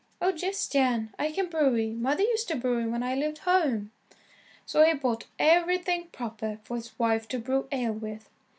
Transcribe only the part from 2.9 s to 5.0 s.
I lived home." So he